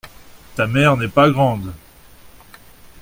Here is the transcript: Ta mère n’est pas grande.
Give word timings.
Ta 0.55 0.65
mère 0.65 0.97
n’est 0.97 1.07
pas 1.07 1.29
grande. 1.29 1.75